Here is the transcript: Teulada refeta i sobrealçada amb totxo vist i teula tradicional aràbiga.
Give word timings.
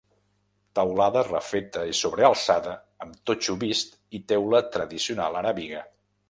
Teulada 0.77 1.21
refeta 1.27 1.83
i 1.89 1.93
sobrealçada 1.99 2.73
amb 3.05 3.19
totxo 3.31 3.57
vist 3.65 3.95
i 4.21 4.23
teula 4.33 4.63
tradicional 4.79 5.39
aràbiga. 5.45 5.85